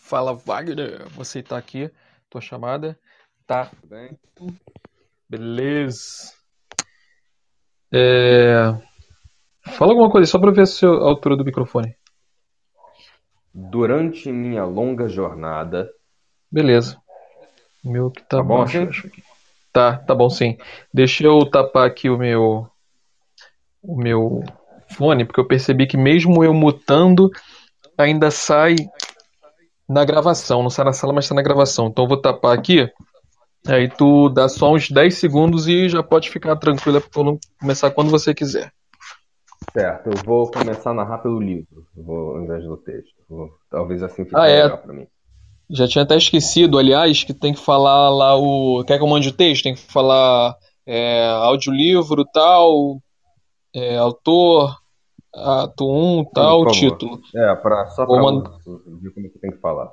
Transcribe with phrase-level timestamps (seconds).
[0.00, 1.08] Fala, Wagner.
[1.10, 1.90] Você está aqui,
[2.30, 2.98] tua chamada.
[3.46, 3.70] Tá.
[3.84, 4.18] Bem?
[5.28, 6.32] Beleza.
[7.92, 8.74] É...
[9.76, 11.94] Fala alguma coisa, só para ver a altura do microfone.
[13.54, 15.90] Durante minha longa jornada.
[16.50, 17.00] Beleza.
[17.84, 19.22] Meu que tá, Tá bom baixo, acho que-
[19.72, 20.56] Tá, tá bom sim.
[20.92, 22.68] Deixa eu tapar aqui o meu
[23.82, 24.42] o meu
[24.90, 27.30] fone, porque eu percebi que mesmo eu mutando,
[27.98, 28.76] ainda sai
[29.88, 31.86] na gravação, não sai na sala, mas sai na gravação.
[31.88, 32.88] Então eu vou tapar aqui.
[33.66, 37.90] Aí tu dá só uns 10 segundos e já pode ficar tranquila para não começar
[37.90, 38.72] quando você quiser.
[39.72, 43.14] Certo, eu vou começar a narrar pelo livro, vou, ao invés do texto.
[43.28, 44.64] Vou- talvez assim fique Ah, é.
[44.64, 45.06] melhor para mim.
[45.70, 48.84] Já tinha até esquecido, aliás, que tem que falar lá o.
[48.84, 49.62] Quer que eu mande o texto?
[49.62, 50.54] Tem que falar
[50.86, 53.00] é, audiolivro, tal,
[53.74, 54.76] é, autor,
[55.34, 57.20] ato 1, tal, título.
[57.34, 58.44] É, pra, só Vou para mand-
[59.00, 59.90] ver como é que tem que falar.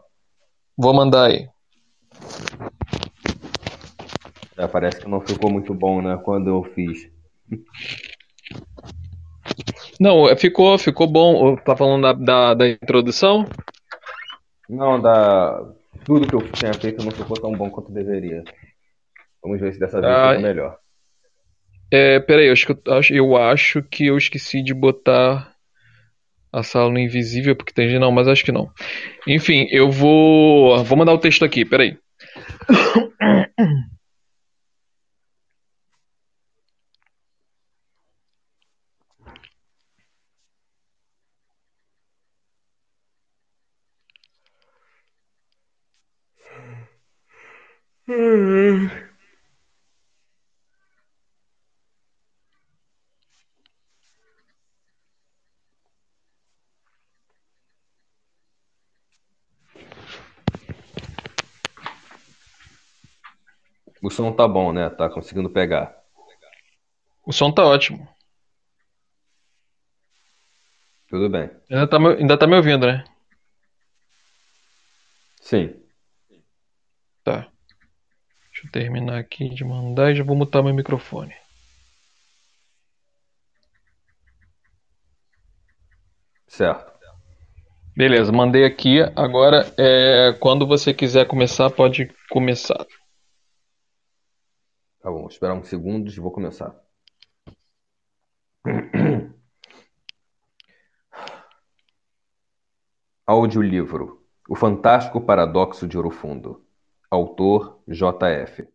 [0.78, 1.48] Vou mandar aí.
[4.58, 7.10] É, parece que não ficou muito bom, né, quando eu fiz.
[10.00, 11.56] Não, é, ficou, ficou bom.
[11.58, 13.46] Tá falando da, da, da introdução?
[14.70, 15.66] Não, da...
[16.06, 18.44] tudo que eu tinha feito não ficou tão bom quanto deveria.
[19.42, 20.78] Vamos ver se dessa vez Ah, fica melhor.
[21.92, 25.54] É, peraí, eu acho que eu acho, eu acho que eu esqueci de botar
[26.52, 28.00] a sala no invisível, porque tem gente.
[28.00, 28.70] Não, mas acho que não.
[29.28, 30.84] Enfim, eu vou.
[30.84, 31.98] Vou mandar o texto aqui, peraí.
[64.02, 64.90] O som tá bom, né?
[64.90, 65.96] Tá conseguindo pegar.
[67.26, 68.08] O som tá ótimo.
[71.08, 71.50] Tudo bem.
[71.70, 73.04] Ainda tá, me- ainda tá me ouvindo, né?
[75.42, 75.74] Sim.
[77.24, 77.48] Tá.
[78.52, 81.34] Deixa eu terminar aqui de mandar e já vou mutar meu microfone.
[86.48, 87.00] Certo.
[87.96, 89.00] Beleza, mandei aqui.
[89.16, 92.86] Agora, é, quando você quiser começar, pode começar.
[95.00, 96.76] Tá bom, vou esperar uns segundos e vou começar.
[103.26, 106.66] Audiolivro O Fantástico Paradoxo de Ouro.
[107.10, 108.68] Autor J.F.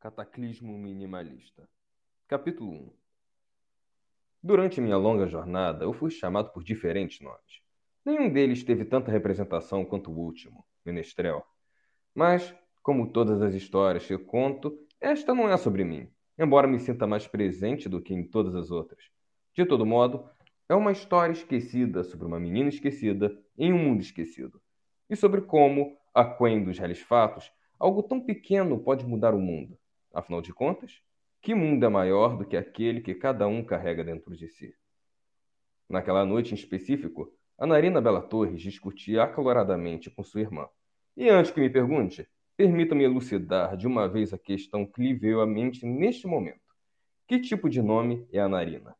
[0.00, 1.68] Cataclismo Minimalista.
[2.26, 2.92] Capítulo 1
[4.42, 7.62] Durante minha longa jornada, eu fui chamado por diferentes nomes.
[8.04, 11.46] Nenhum deles teve tanta representação quanto o último, Menestrel.
[12.12, 12.52] Mas,
[12.82, 16.08] como todas as histórias que eu conto, esta não é sobre mim,
[16.38, 19.10] embora me sinta mais presente do que em todas as outras.
[19.52, 20.24] De todo modo,
[20.68, 24.62] é uma história esquecida sobre uma menina esquecida em um mundo esquecido.
[25.10, 29.76] E sobre como, aquém dos reais fatos, algo tão pequeno pode mudar o mundo.
[30.14, 31.02] Afinal de contas,
[31.40, 34.74] que mundo é maior do que aquele que cada um carrega dentro de si?
[35.88, 40.68] Naquela noite em específico, a Narina Bela Torres discutia acaloradamente com sua irmã.
[41.16, 42.26] E antes que me pergunte,
[42.62, 46.60] permita-me elucidar de uma vez a questão que lhe veio à mente neste momento.
[47.26, 48.94] Que tipo de nome é a Narina?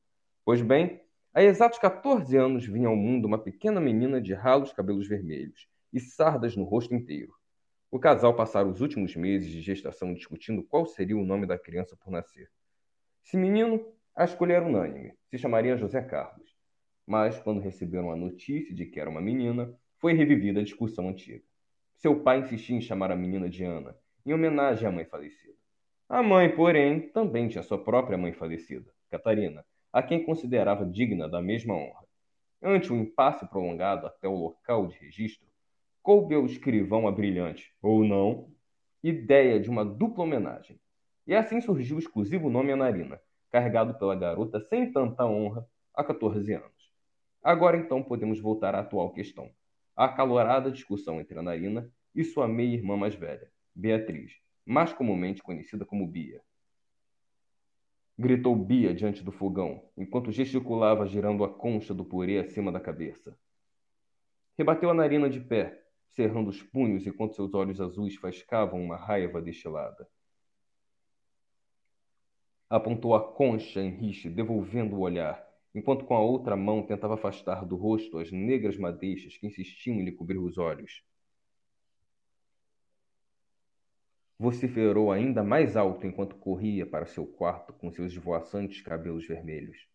[0.44, 1.00] Pois bem,
[1.32, 6.00] há exatos 14 anos vinha ao mundo uma pequena menina de ralos cabelos vermelhos e
[6.00, 7.32] sardas no rosto inteiro.
[7.88, 11.96] O casal passaram os últimos meses de gestação discutindo qual seria o nome da criança
[11.96, 12.50] por nascer.
[13.22, 16.50] Se menino, a escolha era unânime, se chamaria José Carlos.
[17.06, 21.44] Mas, quando receberam a notícia de que era uma menina, foi revivida a discussão antiga.
[22.02, 23.96] Seu pai insistia em chamar a menina de Ana,
[24.26, 25.54] em homenagem à mãe falecida.
[26.08, 31.40] A mãe, porém, também tinha sua própria mãe falecida, Catarina, a quem considerava digna da
[31.40, 32.04] mesma honra.
[32.60, 35.46] Ante um impasse prolongado até o local de registro,
[36.02, 38.50] coube ao escrivão a brilhante, ou não,
[39.00, 40.80] ideia de uma dupla homenagem.
[41.24, 45.64] E assim surgiu o exclusivo nome Anarina, carregado pela garota sem tanta honra
[45.94, 46.92] há 14 anos.
[47.44, 49.48] Agora então podemos voltar à atual questão.
[49.94, 54.32] A acalorada discussão entre a Narina e sua meia-irmã mais velha, Beatriz,
[54.64, 56.42] mais comumente conhecida como Bia.
[58.18, 63.36] Gritou Bia diante do fogão, enquanto gesticulava girando a concha do purê acima da cabeça.
[64.56, 69.40] Rebateu a narina de pé, cerrando os punhos enquanto seus olhos azuis faiscavam uma raiva
[69.42, 70.08] destilada.
[72.68, 77.64] Apontou a concha em riche, devolvendo o olhar, enquanto com a outra mão tentava afastar
[77.64, 81.02] do rosto as negras madeixas que insistiam em lhe cobrir os olhos.
[84.38, 89.86] Vociferou ainda mais alto enquanto corria para seu quarto com seus esvoaçantes cabelos vermelhos.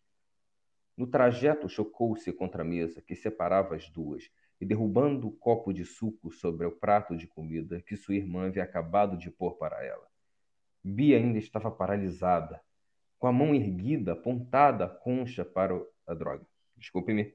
[0.96, 4.30] No trajeto, chocou-se contra a mesa que separava as duas
[4.60, 8.64] e, derrubando o copo de suco sobre o prato de comida que sua irmã havia
[8.64, 10.08] acabado de pôr para ela.
[10.82, 12.60] Bia ainda estava paralisada,
[13.18, 15.74] com a mão erguida, apontada a concha para
[16.06, 16.46] a droga.
[16.76, 17.34] Desculpe-me.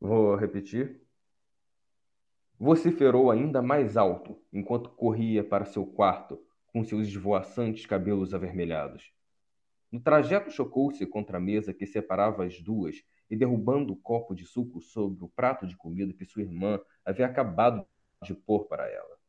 [0.00, 1.00] Vou repetir.
[2.58, 6.42] Vociferou ainda mais alto enquanto corria para seu quarto
[6.72, 9.12] com seus esvoaçantes cabelos avermelhados.
[9.90, 14.44] No trajeto, chocou-se contra a mesa que separava as duas e, derrubando o copo de
[14.44, 17.84] suco sobre o prato de comida que sua irmã havia acabado
[18.22, 19.19] de pôr para ela.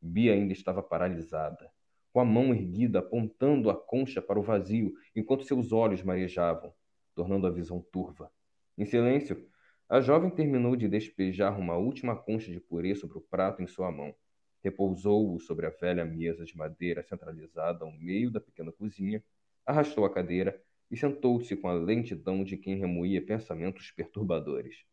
[0.00, 1.70] Bia ainda estava paralisada,
[2.12, 6.72] com a mão erguida apontando a concha para o vazio, enquanto seus olhos marejavam,
[7.14, 8.30] tornando a visão turva.
[8.78, 9.46] Em silêncio,
[9.88, 13.90] a jovem terminou de despejar uma última concha de purê sobre o prato em sua
[13.90, 14.14] mão.
[14.62, 19.22] Repousou-o sobre a velha mesa de madeira centralizada ao meio da pequena cozinha,
[19.66, 20.60] arrastou a cadeira
[20.90, 24.84] e sentou-se com a lentidão de quem remoía pensamentos perturbadores.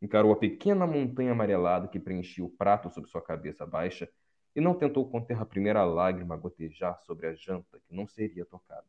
[0.00, 4.08] Encarou a pequena montanha amarelada que preenchia o prato sob sua cabeça baixa
[4.54, 8.44] e não tentou conter a primeira lágrima a gotejar sobre a janta que não seria
[8.44, 8.86] tocada.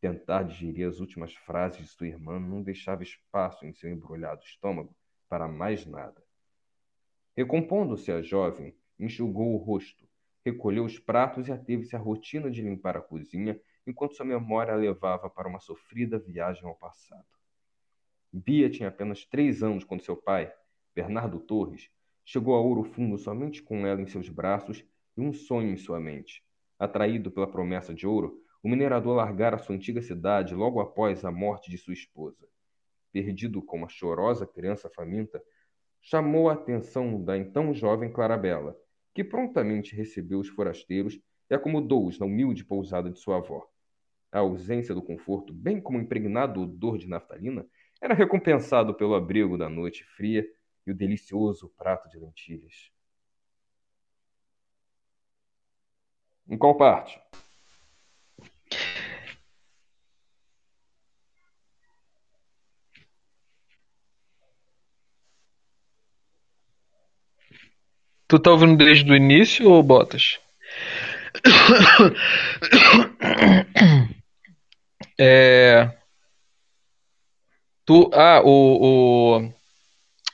[0.00, 4.94] Tentar digerir as últimas frases de sua irmã não deixava espaço em seu embrulhado estômago
[5.28, 6.22] para mais nada.
[7.36, 10.06] Recompondo-se a jovem, enxugou o rosto,
[10.44, 14.76] recolheu os pratos e ateve-se à rotina de limpar a cozinha enquanto sua memória a
[14.76, 17.26] levava para uma sofrida viagem ao passado.
[18.32, 20.52] Bia tinha apenas três anos quando seu pai,
[20.94, 21.90] Bernardo Torres,
[22.24, 24.84] chegou a Ouro Fundo somente com ela em seus braços
[25.16, 26.42] e um sonho em sua mente.
[26.78, 31.70] Atraído pela promessa de ouro, o minerador largara sua antiga cidade logo após a morte
[31.70, 32.46] de sua esposa.
[33.12, 35.42] Perdido como a chorosa criança faminta,
[36.00, 38.76] chamou a atenção da então jovem Clarabella,
[39.14, 43.66] que prontamente recebeu os forasteiros e acomodou-os na humilde pousada de sua avó.
[44.30, 47.66] A ausência do conforto, bem como o impregnado odor de naftalina,
[48.00, 50.44] era recompensado pelo abrigo da noite fria
[50.86, 52.90] e o delicioso prato de lentilhas.
[56.48, 57.20] Em qual parte?
[68.28, 70.40] Tu tá ouvindo desde o início ou botas?
[75.18, 75.90] É.
[77.84, 78.10] Tu.
[78.14, 79.52] Ah, o, o.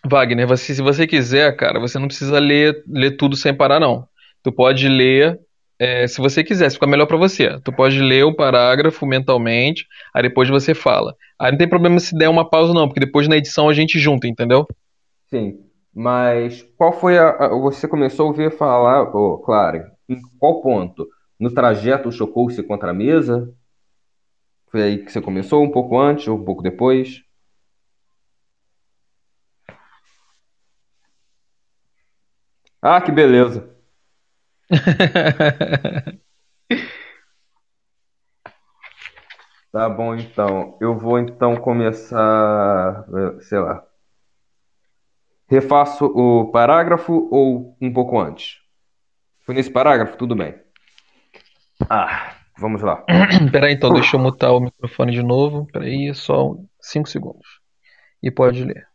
[0.06, 4.06] Wagner, você, se você quiser, cara, você não precisa ler, ler tudo sem parar, não.
[4.42, 5.40] Tu pode ler,
[5.78, 7.58] é, se você quiser, se ficar melhor para você.
[7.60, 11.14] Tu pode ler o parágrafo mentalmente, aí depois você fala.
[11.38, 13.98] Aí não tem problema se der uma pausa, não, porque depois na edição a gente
[13.98, 14.66] junta, entendeu?
[15.28, 15.58] Sim.
[15.94, 17.48] Mas qual foi a.
[17.48, 21.08] você começou a ouvir falar, ô, Clary, em qual ponto?
[21.38, 23.52] No trajeto chocou-se contra a mesa?
[24.70, 27.22] Foi aí que você começou, um pouco antes ou um pouco depois?
[32.82, 33.68] Ah, que beleza.
[39.70, 40.76] Tá bom, então.
[40.80, 43.04] Eu vou então começar,
[43.42, 43.84] sei lá.
[45.46, 48.56] Refaço o parágrafo ou um pouco antes?
[49.44, 50.16] Foi nesse parágrafo?
[50.16, 50.54] Tudo bem.
[51.88, 53.04] Ah, vamos lá.
[53.52, 55.66] Peraí, então, deixa eu mutar o microfone de novo.
[55.70, 57.60] Peraí, só 5 segundos.
[58.22, 58.87] E pode ler.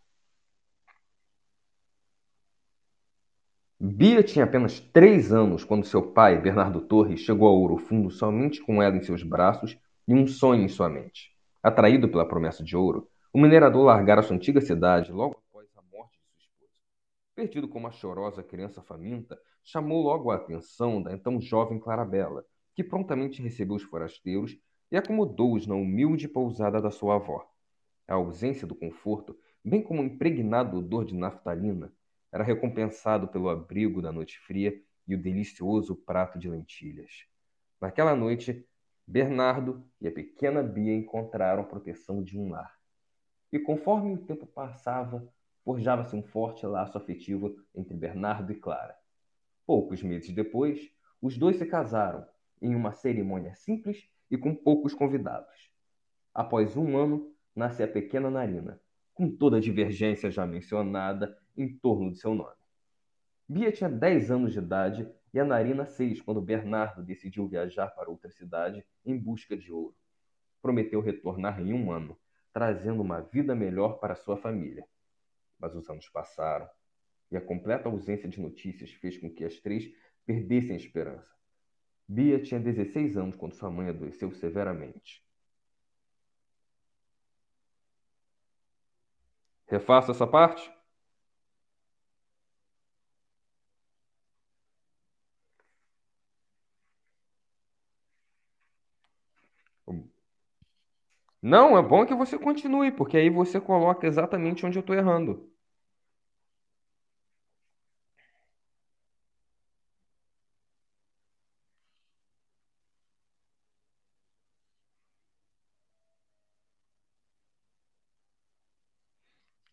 [3.85, 8.61] Bia tinha apenas três anos quando seu pai, Bernardo Torres, chegou a Ouro Fundo somente
[8.61, 11.35] com ela em seus braços e um sonho em sua mente.
[11.61, 16.17] Atraído pela promessa de ouro, o minerador largara sua antiga cidade logo após a morte
[16.17, 16.71] de sua esposa.
[17.35, 22.85] Perdido como uma chorosa criança faminta, chamou logo a atenção da então jovem Clarabella, que
[22.85, 24.57] prontamente recebeu os forasteiros
[24.89, 27.45] e acomodou-os na humilde pousada da sua avó.
[28.07, 31.91] A ausência do conforto, bem como o impregnado odor de naftalina,
[32.33, 37.27] era recompensado pelo abrigo da noite fria e o delicioso prato de lentilhas.
[37.79, 38.67] Naquela noite,
[39.05, 42.75] Bernardo e a pequena Bia encontraram proteção de um lar.
[43.51, 45.31] E conforme o tempo passava,
[45.63, 48.97] forjava-se um forte laço afetivo entre Bernardo e Clara.
[49.63, 52.25] Poucos meses depois, os dois se casaram
[52.59, 55.71] em uma cerimônia simples e com poucos convidados.
[56.33, 58.81] Após um ano, nasce a pequena Narina,
[59.13, 62.55] com toda a divergência já mencionada em torno de seu nome.
[63.47, 68.09] Bia tinha 10 anos de idade e a Narina 6 quando Bernardo decidiu viajar para
[68.09, 69.95] outra cidade em busca de ouro.
[70.61, 72.17] Prometeu retornar em um ano,
[72.53, 74.87] trazendo uma vida melhor para sua família.
[75.59, 76.67] Mas os anos passaram
[77.31, 79.91] e a completa ausência de notícias fez com que as três
[80.25, 81.33] perdessem a esperança.
[82.07, 85.23] Bia tinha 16 anos quando sua mãe adoeceu severamente.
[89.67, 90.71] Refaça essa parte?
[101.43, 105.47] Não, é bom que você continue, porque aí você coloca exatamente onde eu estou errando.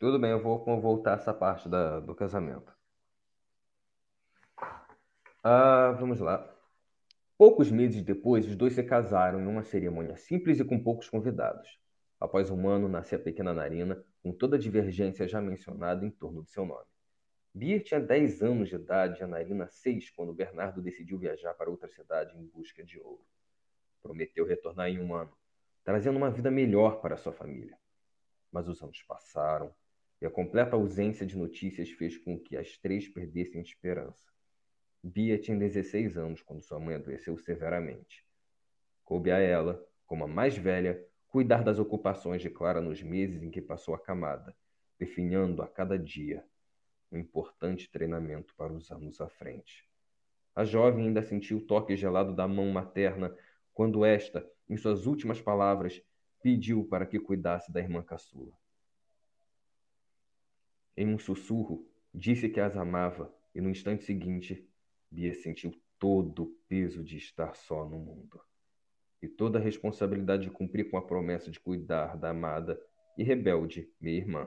[0.00, 2.74] Tudo bem, eu vou voltar essa parte da, do casamento.
[5.44, 6.50] Ah, vamos lá.
[7.36, 11.78] Poucos meses depois, os dois se casaram em uma cerimônia simples e com poucos convidados.
[12.18, 16.42] Após um ano, nascia a pequena Narina, com toda a divergência já mencionada em torno
[16.44, 16.86] de seu nome.
[17.52, 21.68] Bia tinha 10 anos de idade e a Narina 6 quando Bernardo decidiu viajar para
[21.68, 23.22] outra cidade em busca de ouro.
[24.02, 25.36] Prometeu retornar em um ano,
[25.84, 27.76] trazendo uma vida melhor para sua família.
[28.50, 29.70] Mas os anos passaram
[30.20, 34.30] e a completa ausência de notícias fez com que as três perdessem esperança.
[35.02, 38.24] Bia tinha 16 anos quando sua mãe adoeceu severamente.
[39.02, 43.50] Coube a ela, como a mais velha, cuidar das ocupações de Clara nos meses em
[43.50, 44.54] que passou acamada,
[44.98, 46.44] definhando a cada dia
[47.10, 49.88] um importante treinamento para os anos à frente.
[50.54, 53.34] A jovem ainda sentiu o toque gelado da mão materna
[53.72, 56.02] quando esta, em suas últimas palavras,
[56.42, 58.52] pediu para que cuidasse da irmã caçula.
[61.00, 64.68] Em um sussurro, disse que as amava e no instante seguinte,
[65.10, 68.38] Bia sentiu todo o peso de estar só no mundo
[69.22, 72.78] e toda a responsabilidade de cumprir com a promessa de cuidar da amada
[73.16, 74.46] e rebelde minha irmã.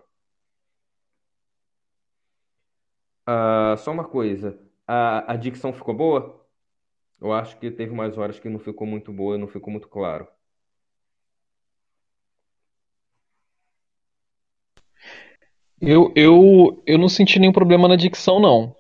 [3.26, 4.56] Ah, só uma coisa,
[4.86, 6.48] a, a dicção ficou boa?
[7.20, 10.28] Eu acho que teve umas horas que não ficou muito boa, não ficou muito claro.
[15.86, 18.74] Eu, eu, eu não senti nenhum problema na dicção, não.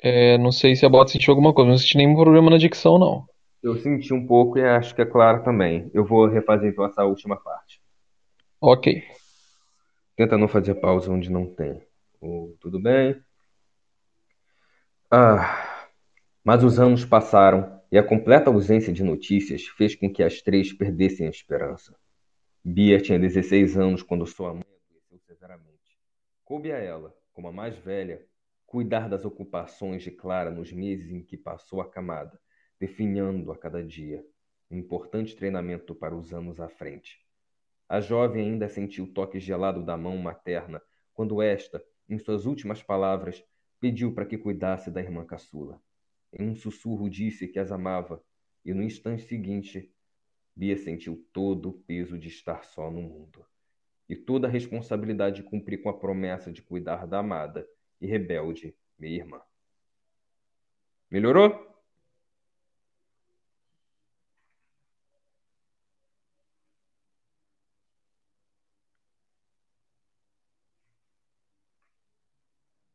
[0.00, 2.58] É, não sei se a Bota sentiu alguma coisa, mas não senti nenhum problema na
[2.58, 3.26] dicção, não.
[3.60, 5.90] Eu senti um pouco e acho que é claro também.
[5.92, 7.80] Eu vou refazer então essa última parte.
[8.60, 9.02] Ok.
[10.16, 11.82] Tenta não fazer pausa onde não tem.
[12.20, 13.16] Oh, tudo bem?
[15.10, 15.88] Ah,
[16.44, 20.72] mas os anos passaram e a completa ausência de notícias fez com que as três
[20.72, 21.96] perdessem a esperança.
[22.64, 24.73] Bia tinha 16 anos quando sua mãe.
[26.54, 28.24] Coube a ela, como a mais velha,
[28.64, 32.40] cuidar das ocupações de Clara nos meses em que passou acamada,
[32.78, 34.24] definhando a cada dia
[34.70, 37.18] um importante treinamento para os anos à frente.
[37.88, 40.80] A jovem ainda sentiu o toque gelado da mão materna
[41.12, 43.44] quando esta, em suas últimas palavras,
[43.80, 45.82] pediu para que cuidasse da irmã caçula.
[46.32, 48.22] Em um sussurro disse que as amava,
[48.64, 49.92] e no instante seguinte,
[50.54, 53.44] Bia sentiu todo o peso de estar só no mundo
[54.08, 57.66] e toda a responsabilidade de cumprir com a promessa de cuidar da amada
[58.00, 59.40] e rebelde minha irmã.
[61.10, 61.74] Melhorou?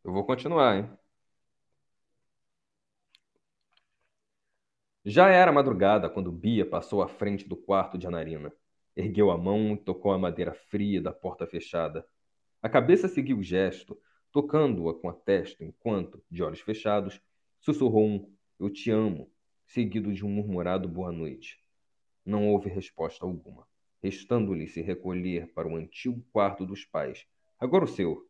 [0.04, 0.90] Eu vou continuar, hein?
[5.04, 8.54] Já era madrugada quando Bia passou à frente do quarto de Anarina.
[8.96, 12.06] Ergueu a mão e tocou a madeira fria da porta fechada.
[12.62, 14.00] A cabeça seguiu o gesto,
[14.32, 17.22] tocando-a com a testa, enquanto, de olhos fechados,
[17.60, 19.32] sussurrou um Eu te amo,
[19.66, 21.64] seguido de um murmurado boa noite.
[22.26, 23.66] Não houve resposta alguma,
[24.04, 27.26] restando-lhe se recolher para o antigo quarto dos pais,
[27.60, 28.28] agora o seu,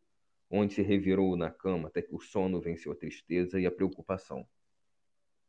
[0.50, 4.46] onde se revirou na cama até que o sono venceu a tristeza e a preocupação.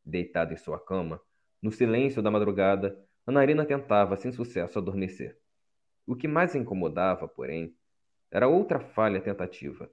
[0.03, 1.22] Deitada em sua cama,
[1.62, 5.38] no silêncio da madrugada, a narina tentava, sem sucesso, adormecer.
[6.06, 7.75] O que mais incomodava, porém,
[8.32, 9.92] era outra falha tentativa,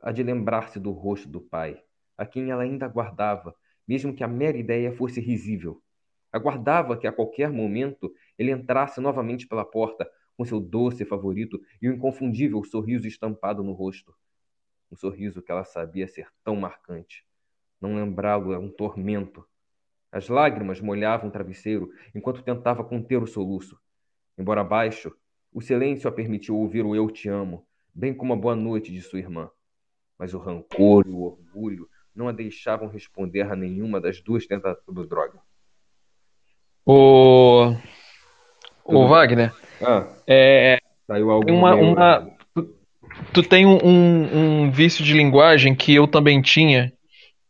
[0.00, 1.82] a de lembrar-se do rosto do pai,
[2.16, 3.54] a quem ela ainda aguardava,
[3.86, 5.82] mesmo que a mera ideia fosse risível.
[6.32, 11.88] Aguardava que a qualquer momento ele entrasse novamente pela porta, com seu doce favorito e
[11.88, 14.14] o inconfundível sorriso estampado no rosto.
[14.90, 17.26] Um sorriso que ela sabia ser tão marcante.
[17.80, 19.46] Não lembrá-lo era um tormento,
[20.12, 23.78] as lágrimas molhavam o travesseiro enquanto tentava conter o soluço.
[24.36, 25.12] Embora baixo,
[25.52, 29.00] o silêncio a permitiu ouvir o Eu Te Amo, bem como a boa noite de
[29.02, 29.50] sua irmã.
[30.18, 34.94] Mas o rancor e o orgulho não a deixavam responder a nenhuma das duas tentativas
[34.94, 35.38] do droga.
[36.84, 37.74] O.
[38.84, 39.54] O Wagner.
[39.80, 40.78] Ah, É.
[41.06, 42.00] saiu algo uma, meio uma...
[42.00, 42.32] errado.
[43.32, 46.92] tu tem um, um vício de linguagem que eu também tinha,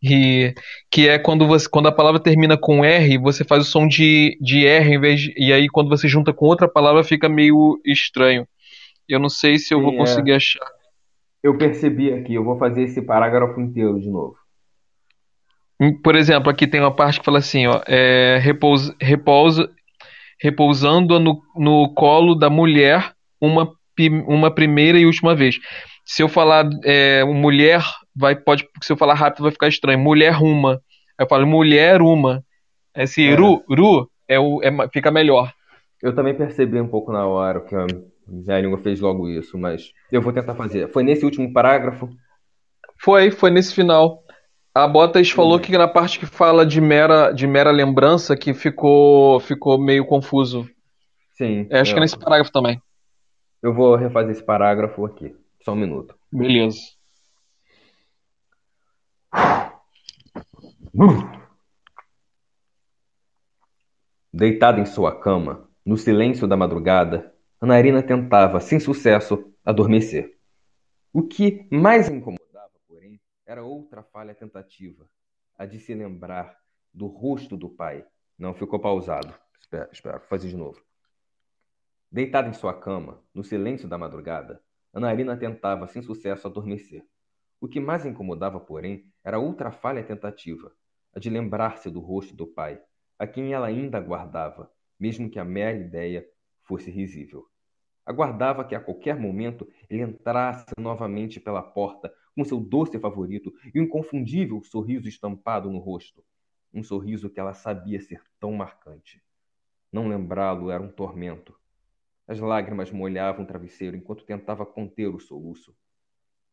[0.03, 0.55] e
[0.91, 4.39] que é quando você quando a palavra termina com R, você faz o som de,
[4.41, 7.79] de R em vez de, e aí quando você junta com outra palavra fica meio
[7.85, 8.47] estranho.
[9.09, 9.97] Eu não sei se eu Sim, vou é.
[9.97, 10.67] conseguir achar.
[11.43, 14.37] Eu percebi aqui, eu vou fazer esse parágrafo inteiro de novo.
[15.81, 19.71] Hum, Por exemplo, aqui tem uma parte que fala assim, ó, é, repousa, repousa,
[20.41, 23.71] repousando no, no colo da mulher uma,
[24.27, 25.57] uma primeira e última vez.
[26.05, 27.83] Se eu falar é, mulher,
[28.21, 29.99] vai, pode, se eu falar rápido vai ficar estranho.
[29.99, 30.75] Mulher uma.
[31.19, 32.45] Aí eu falo mulher uma.
[32.95, 33.35] Esse É.
[33.35, 35.53] ru, ru é o, é, fica melhor.
[36.03, 37.87] Eu também percebi um pouco na hora que a
[38.27, 40.89] minha língua fez logo isso, mas eu vou tentar fazer.
[40.93, 42.09] Foi nesse último parágrafo?
[42.99, 44.23] Foi, foi nesse final.
[44.75, 49.41] A Bottas falou que na parte que fala de mera, de mera lembrança que ficou,
[49.41, 50.69] ficou meio confuso.
[51.33, 51.67] Sim.
[51.71, 52.81] É, acho que é nesse parágrafo também.
[53.63, 55.35] Eu vou refazer esse parágrafo aqui.
[55.63, 56.15] Só um minuto.
[56.33, 56.79] Beleza.
[64.33, 70.39] Deitada em sua cama, no silêncio da madrugada, Ana Irina tentava, sem sucesso, adormecer.
[71.13, 75.09] O que mais incomodava, porém, era outra falha tentativa,
[75.59, 76.57] a de se lembrar
[76.93, 78.05] do rosto do pai.
[78.39, 79.35] Não ficou pausado.
[79.61, 80.81] Espera, espera, fazer de novo.
[82.11, 84.63] Deitada em sua cama, no silêncio da madrugada,
[84.93, 87.05] Ana Irina tentava, sem sucesso, adormecer.
[87.61, 90.73] O que mais incomodava, porém, era outra falha tentativa,
[91.15, 92.81] a de lembrar-se do rosto do pai,
[93.19, 96.27] a quem ela ainda aguardava, mesmo que a mera ideia
[96.63, 97.47] fosse risível.
[98.05, 103.81] Aguardava que a qualquer momento ele entrasse novamente pela porta com seu doce favorito e
[103.81, 106.25] um inconfundível sorriso estampado no rosto.
[106.73, 109.23] Um sorriso que ela sabia ser tão marcante.
[109.93, 111.55] Não lembrá-lo era um tormento.
[112.27, 115.77] As lágrimas molhavam o travesseiro enquanto tentava conter o soluço.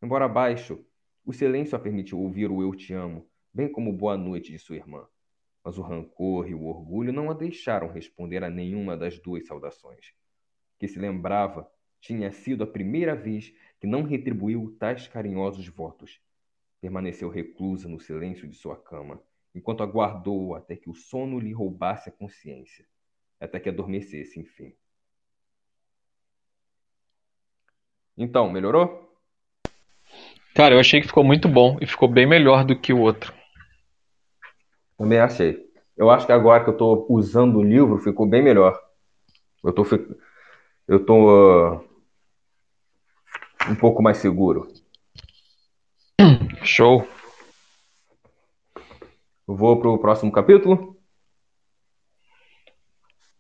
[0.02, 0.84] Embora baixo,
[1.28, 4.78] o silêncio a permitiu ouvir o Eu Te Amo, bem como Boa Noite de sua
[4.78, 5.06] irmã.
[5.62, 10.14] Mas o rancor e o orgulho não a deixaram responder a nenhuma das duas saudações.
[10.80, 16.22] Que se lembrava, tinha sido a primeira vez que não retribuiu tais carinhosos votos.
[16.80, 19.22] Permaneceu reclusa no silêncio de sua cama,
[19.54, 22.88] enquanto aguardou até que o sono lhe roubasse a consciência,
[23.38, 24.74] até que adormecesse, enfim.
[28.18, 29.07] Então, melhorou?
[30.58, 33.32] Cara, eu achei que ficou muito bom e ficou bem melhor do que o outro.
[34.98, 35.64] Também achei.
[35.96, 38.76] Eu acho que agora que eu estou usando o livro, ficou bem melhor.
[39.64, 40.04] Eu tô, fi-
[40.88, 41.80] eu tô ah,
[43.70, 44.68] um pouco mais seguro.
[46.66, 47.08] Show.
[49.48, 50.98] Eu vou pro próximo capítulo.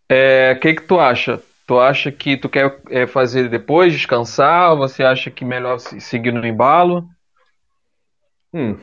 [0.08, 1.42] É, o que que tu acha?
[1.68, 4.72] Tu acha que tu quer é, fazer depois, descansar?
[4.72, 7.06] Ou você acha que melhor se- seguir no embalo?
[8.54, 8.78] Hum.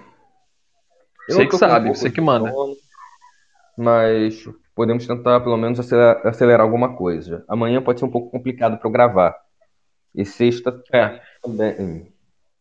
[1.27, 2.53] Eu Você não que sabe, um você que manda.
[2.53, 2.77] sono,
[3.79, 4.45] mas
[4.75, 7.43] podemos tentar pelo menos acelerar, acelerar alguma coisa.
[7.49, 9.35] Amanhã pode ser um pouco complicado para eu gravar.
[10.15, 11.21] E sexta É.
[11.43, 12.14] também.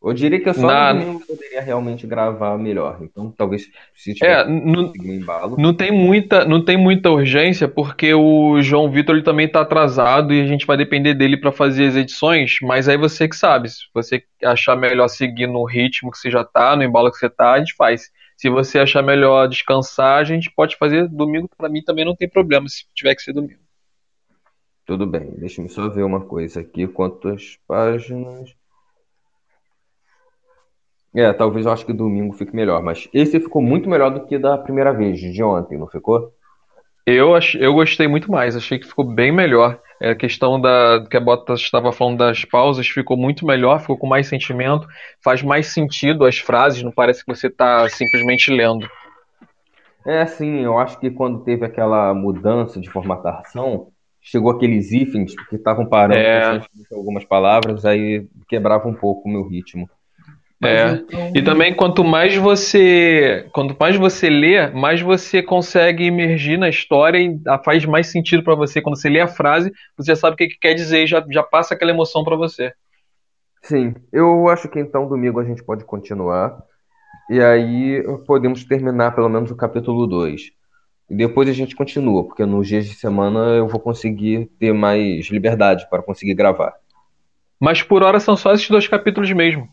[0.03, 2.99] Eu diria que só Na- no domingo eu poderia realmente gravar melhor.
[3.01, 5.55] Então, talvez se É, tiver não, conseguir um embalo.
[5.57, 10.33] não tem muita, não tem muita urgência, porque o João Vitor ele também tá atrasado
[10.33, 13.69] e a gente vai depender dele para fazer as edições, mas aí você que sabe,
[13.69, 17.29] se você achar melhor seguir no ritmo que você já tá, no embalo que você
[17.29, 18.09] tá, a gente faz.
[18.37, 22.27] Se você achar melhor descansar, a gente pode fazer domingo, para mim também não tem
[22.29, 23.61] problema, se tiver que ser domingo.
[24.85, 26.87] Tudo bem, deixa eu só ver uma coisa aqui.
[26.87, 28.55] Quantas páginas?
[31.15, 34.37] É, talvez eu acho que domingo fique melhor, mas esse ficou muito melhor do que
[34.37, 36.31] da primeira vez, de ontem, não ficou?
[37.05, 39.79] Eu, ach, eu gostei muito mais, achei que ficou bem melhor.
[40.01, 43.97] É, a questão da que a Bottas estava falando das pausas ficou muito melhor, ficou
[43.97, 44.87] com mais sentimento,
[45.23, 48.89] faz mais sentido as frases, não parece que você está simplesmente lendo.
[50.05, 53.87] É, sim, eu acho que quando teve aquela mudança de formatação,
[54.21, 56.61] chegou aqueles hífens que estavam parando É.
[56.91, 59.89] algumas palavras, aí quebrava um pouco o meu ritmo.
[60.67, 66.57] É, então- E também quanto mais você, quanto mais você lê, mais você consegue imergir
[66.57, 68.81] na história e faz mais sentido para você.
[68.81, 71.23] Quando você lê a frase, você já sabe o que, que quer dizer e já,
[71.31, 72.73] já passa aquela emoção para você.
[73.61, 76.57] Sim, eu acho que então domingo a gente pode continuar.
[77.29, 80.51] E aí podemos terminar pelo menos o capítulo 2.
[81.09, 85.29] E depois a gente continua, porque nos dias de semana eu vou conseguir ter mais
[85.29, 86.73] liberdade para conseguir gravar.
[87.59, 89.69] Mas por hora são só esses dois capítulos mesmo.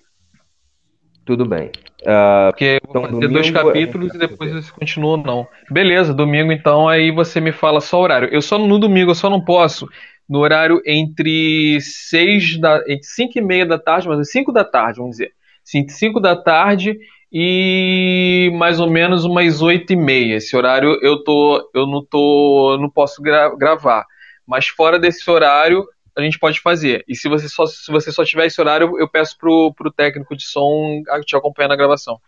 [1.31, 1.71] Tudo bem.
[2.05, 5.11] Ah, Porque eu vou Então, fazer dois domingo a capítulos gente e depois você continua
[5.13, 5.47] ou não.
[5.71, 8.29] Beleza, domingo então aí você me fala só o horário.
[8.33, 9.87] Eu só no domingo eu só não posso
[10.29, 14.99] no horário entre 6 da, entre 5 e meia da tarde, mas 5 da tarde,
[14.99, 15.31] vamos dizer.
[15.63, 16.99] 5 da tarde
[17.33, 20.35] e mais ou menos umas 8 e meia.
[20.35, 24.05] Esse horário eu tô, eu não tô, não posso gra gravar.
[24.45, 25.87] Mas fora desse horário
[26.21, 27.05] a gente pode fazer.
[27.09, 30.37] E se você só, se você só tiver esse horário, eu peço pro, pro técnico
[30.37, 32.19] de som te acompanhar na gravação.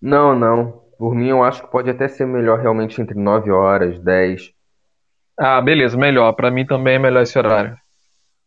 [0.00, 0.82] Não, não.
[0.98, 4.52] Por mim, eu acho que pode até ser melhor realmente entre 9 horas, 10.
[5.38, 6.32] Ah, beleza, melhor.
[6.32, 7.76] Para mim também é melhor esse horário.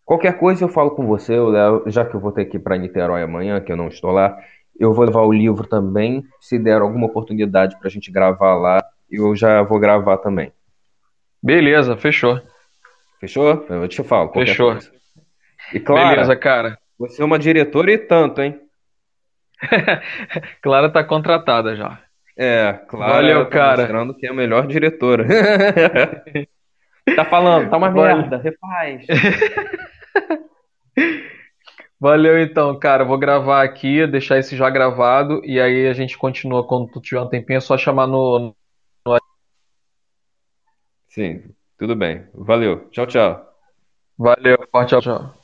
[0.04, 2.78] Qualquer coisa eu falo com você, levo, já que eu vou ter que ir para
[2.78, 4.38] Niterói amanhã, que eu não estou lá,
[4.78, 6.24] eu vou levar o livro também.
[6.42, 10.52] Se der alguma oportunidade para a gente gravar lá, eu já vou gravar também.
[11.42, 12.42] Beleza, fechou.
[13.22, 13.66] Fechou?
[13.70, 14.34] Eu te falo.
[14.34, 14.72] Fechou.
[14.72, 14.92] Coisa.
[15.76, 16.80] E claro, Beleza, cara.
[16.98, 18.60] Você é uma diretora e tanto, hein?
[20.60, 22.02] Clara tá contratada já.
[22.36, 23.14] É, claro.
[23.14, 23.82] Valeu, tá cara.
[23.82, 25.28] mostrando que é a melhor diretora.
[27.16, 28.18] tá falando, tá uma Valeu.
[28.18, 29.06] merda, refaz.
[32.00, 33.06] Valeu então, cara.
[33.06, 37.22] Vou gravar aqui, deixar esse já gravado e aí a gente continua quando tu tiver
[37.22, 38.56] um tempinho, é só chamar no,
[39.06, 39.18] no...
[41.08, 41.44] Sim,
[41.82, 42.28] tudo bem.
[42.36, 42.88] Valeu.
[42.92, 43.44] Tchau, tchau.
[44.16, 45.41] Valeu, tchau, tchau.